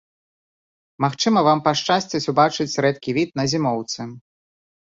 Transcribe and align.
Магчыма, 1.03 1.43
вам 1.47 1.59
пашчасціць 1.67 2.23
убачыць 2.33 2.79
рэдкі 2.87 3.11
від 3.19 3.29
на 3.41 3.49
зімоўцы. 3.55 3.99